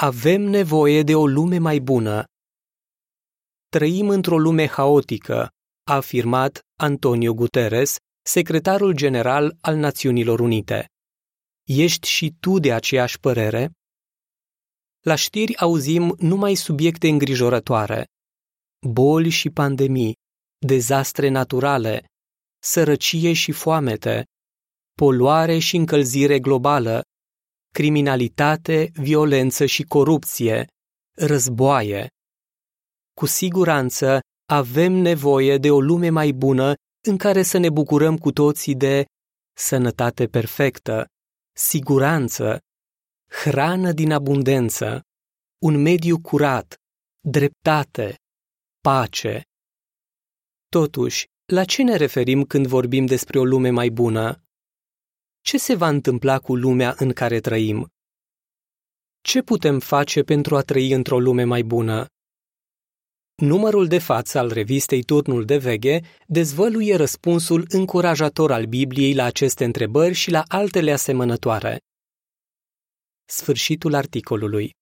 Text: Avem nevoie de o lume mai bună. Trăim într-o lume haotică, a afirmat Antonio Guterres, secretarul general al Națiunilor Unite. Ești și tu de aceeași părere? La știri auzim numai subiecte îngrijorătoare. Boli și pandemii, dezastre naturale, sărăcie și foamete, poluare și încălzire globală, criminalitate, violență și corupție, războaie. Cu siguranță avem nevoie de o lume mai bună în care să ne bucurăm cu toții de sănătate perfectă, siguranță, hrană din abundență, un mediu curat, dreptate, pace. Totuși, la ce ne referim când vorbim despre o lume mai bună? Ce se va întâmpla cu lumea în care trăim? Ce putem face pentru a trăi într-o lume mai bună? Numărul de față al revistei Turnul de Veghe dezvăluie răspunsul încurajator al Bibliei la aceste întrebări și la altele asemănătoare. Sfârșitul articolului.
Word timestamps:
Avem 0.00 0.42
nevoie 0.42 1.02
de 1.02 1.14
o 1.14 1.26
lume 1.26 1.58
mai 1.58 1.78
bună. 1.78 2.24
Trăim 3.68 4.08
într-o 4.08 4.38
lume 4.38 4.66
haotică, 4.66 5.50
a 5.84 5.94
afirmat 5.94 6.60
Antonio 6.80 7.34
Guterres, 7.34 7.96
secretarul 8.22 8.92
general 8.92 9.56
al 9.60 9.76
Națiunilor 9.76 10.40
Unite. 10.40 10.86
Ești 11.64 12.08
și 12.08 12.36
tu 12.40 12.58
de 12.58 12.72
aceeași 12.72 13.20
părere? 13.20 13.70
La 15.00 15.14
știri 15.14 15.56
auzim 15.56 16.14
numai 16.18 16.54
subiecte 16.54 17.08
îngrijorătoare. 17.08 18.06
Boli 18.86 19.28
și 19.28 19.50
pandemii, 19.50 20.16
dezastre 20.66 21.28
naturale, 21.28 22.06
sărăcie 22.58 23.32
și 23.32 23.52
foamete, 23.52 24.24
poluare 24.92 25.58
și 25.58 25.76
încălzire 25.76 26.40
globală, 26.40 27.02
criminalitate, 27.78 28.90
violență 28.92 29.66
și 29.66 29.82
corupție, 29.82 30.66
războaie. 31.16 32.08
Cu 33.14 33.26
siguranță 33.26 34.20
avem 34.52 34.92
nevoie 34.92 35.58
de 35.58 35.70
o 35.70 35.80
lume 35.80 36.08
mai 36.08 36.32
bună 36.32 36.74
în 37.06 37.16
care 37.16 37.42
să 37.42 37.58
ne 37.58 37.70
bucurăm 37.70 38.16
cu 38.16 38.32
toții 38.32 38.74
de 38.74 39.04
sănătate 39.56 40.26
perfectă, 40.26 41.06
siguranță, 41.56 42.58
hrană 43.42 43.92
din 43.92 44.12
abundență, 44.12 45.02
un 45.58 45.82
mediu 45.82 46.20
curat, 46.20 46.74
dreptate, 47.20 48.14
pace. 48.80 49.42
Totuși, 50.68 51.26
la 51.52 51.64
ce 51.64 51.82
ne 51.82 51.96
referim 51.96 52.44
când 52.44 52.66
vorbim 52.66 53.06
despre 53.06 53.38
o 53.38 53.44
lume 53.44 53.70
mai 53.70 53.88
bună? 53.88 54.42
Ce 55.48 55.58
se 55.58 55.74
va 55.74 55.88
întâmpla 55.88 56.38
cu 56.38 56.56
lumea 56.56 56.94
în 56.98 57.12
care 57.12 57.40
trăim? 57.40 57.88
Ce 59.20 59.42
putem 59.42 59.78
face 59.78 60.22
pentru 60.22 60.56
a 60.56 60.60
trăi 60.60 60.92
într-o 60.92 61.20
lume 61.20 61.44
mai 61.44 61.62
bună? 61.62 62.06
Numărul 63.34 63.86
de 63.86 63.98
față 63.98 64.38
al 64.38 64.52
revistei 64.52 65.02
Turnul 65.02 65.44
de 65.44 65.56
Veghe 65.56 66.00
dezvăluie 66.26 66.96
răspunsul 66.96 67.64
încurajator 67.68 68.52
al 68.52 68.64
Bibliei 68.64 69.14
la 69.14 69.24
aceste 69.24 69.64
întrebări 69.64 70.14
și 70.14 70.30
la 70.30 70.42
altele 70.48 70.92
asemănătoare. 70.92 71.80
Sfârșitul 73.24 73.94
articolului. 73.94 74.76